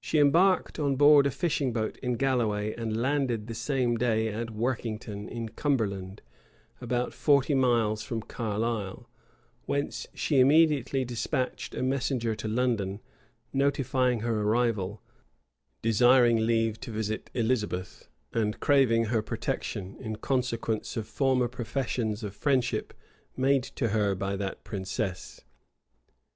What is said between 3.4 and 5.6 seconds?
the same day at Workington, in